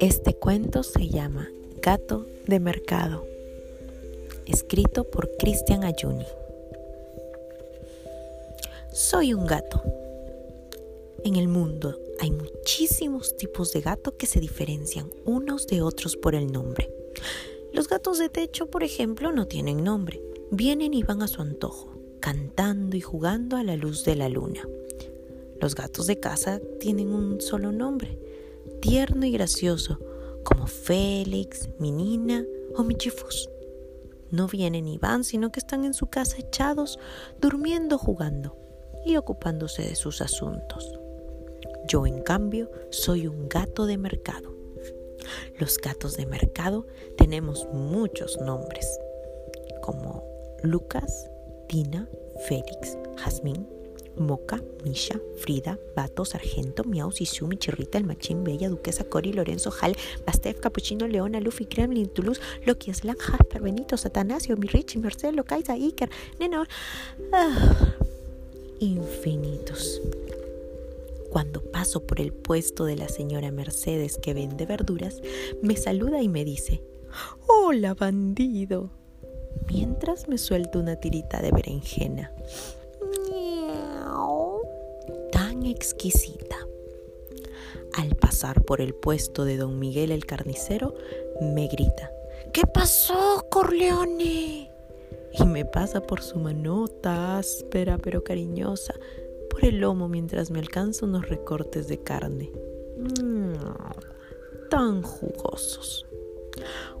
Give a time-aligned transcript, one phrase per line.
[0.00, 1.50] Este cuento se llama
[1.80, 3.26] Gato de Mercado,
[4.46, 6.26] escrito por Cristian Ayuni.
[8.92, 9.82] Soy un gato.
[11.24, 16.34] En el mundo hay muchísimos tipos de gato que se diferencian unos de otros por
[16.34, 16.90] el nombre.
[17.72, 20.22] Los gatos de techo, por ejemplo, no tienen nombre.
[20.50, 21.93] Vienen y van a su antojo,
[22.24, 24.66] cantando y jugando a la luz de la luna.
[25.60, 28.18] Los gatos de casa tienen un solo nombre,
[28.80, 29.98] tierno y gracioso,
[30.42, 32.42] como Félix, Minina
[32.76, 33.50] o Michifus.
[34.30, 36.98] No vienen ni van, sino que están en su casa echados,
[37.42, 38.56] durmiendo, jugando
[39.04, 40.98] y ocupándose de sus asuntos.
[41.88, 44.54] Yo, en cambio, soy un gato de mercado.
[45.58, 46.86] Los gatos de mercado
[47.18, 48.98] tenemos muchos nombres,
[49.82, 50.24] como
[50.62, 51.28] Lucas,
[51.68, 52.08] Tina,
[52.48, 53.66] Félix, Jazmín,
[54.16, 59.96] Moca, Misha, Frida, Bato, Sargento, Miau, Sisu, Chirrita, El Machín, Bella, Duquesa, Cori, Lorenzo, Hal,
[60.26, 66.10] Bastef, Capuchino, Leona, Luffy, Kremlin, Toulouse, Loki, Slan, Jasper, Benito, Satanasio, Mirichi, Marcelo, Kaisa, Iker,
[66.38, 66.68] Nenor.
[67.32, 67.94] Ah,
[68.80, 70.00] infinitos.
[71.30, 75.20] Cuando paso por el puesto de la señora Mercedes que vende verduras,
[75.62, 76.82] me saluda y me dice,
[77.46, 78.90] Hola, bandido.
[79.74, 82.32] Mientras me suelto una tirita de berenjena
[85.74, 86.56] exquisita.
[87.94, 90.94] Al pasar por el puesto de don Miguel el carnicero,
[91.40, 92.10] me grita,
[92.52, 94.70] ¿Qué pasó, Corleone?
[95.32, 98.94] Y me pasa por su manota áspera pero cariñosa
[99.50, 102.52] por el lomo mientras me alcanza unos recortes de carne.
[102.96, 103.54] Mm,
[104.70, 106.06] tan jugosos.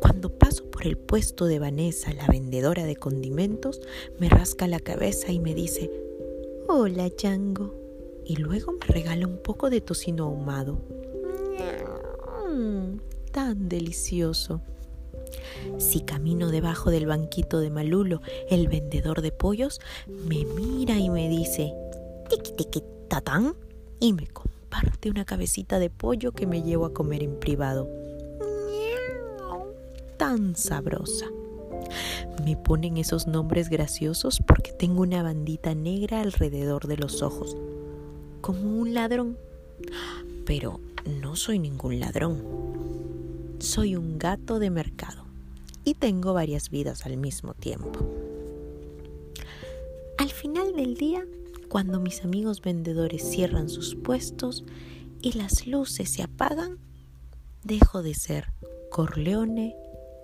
[0.00, 3.80] Cuando paso por el puesto de Vanessa, la vendedora de condimentos,
[4.18, 5.90] me rasca la cabeza y me dice,
[6.68, 7.74] Hola, Chango
[8.26, 10.80] y luego me regala un poco de tocino ahumado.
[12.50, 12.98] Mm,
[13.32, 14.60] tan delicioso.
[15.78, 21.28] Si camino debajo del banquito de Malulo, el vendedor de pollos me mira y me
[21.28, 21.72] dice,
[22.28, 23.54] tiki tiki tatán,
[24.00, 27.88] y me comparte una cabecita de pollo que me llevo a comer en privado.
[30.26, 31.26] Tan sabrosa.
[32.44, 37.56] Me ponen esos nombres graciosos porque tengo una bandita negra alrededor de los ojos
[38.40, 39.38] como un ladrón.
[40.44, 40.80] Pero
[41.20, 42.42] no soy ningún ladrón.
[43.60, 45.22] Soy un gato de mercado
[45.84, 48.00] y tengo varias vidas al mismo tiempo.
[50.18, 51.24] Al final del día,
[51.68, 54.64] cuando mis amigos vendedores cierran sus puestos
[55.22, 56.78] y las luces se apagan,
[57.62, 58.52] dejo de ser
[58.90, 59.76] Corleone,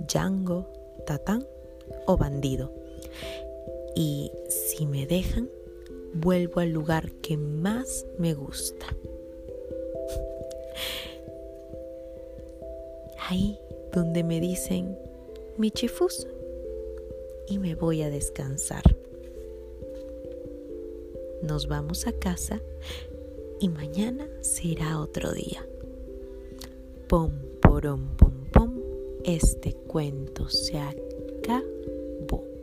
[0.00, 0.66] Django,
[1.06, 1.46] Tatán
[2.06, 2.72] o bandido.
[3.94, 5.48] Y si me dejan,
[6.12, 8.86] vuelvo al lugar que más me gusta.
[13.28, 13.58] Ahí
[13.92, 14.96] donde me dicen
[15.56, 16.26] Michifus
[17.48, 18.82] y me voy a descansar.
[21.42, 22.60] Nos vamos a casa
[23.60, 25.66] y mañana será otro día.
[27.08, 28.25] Pom, pom,
[29.26, 32.55] este cuento se acabó.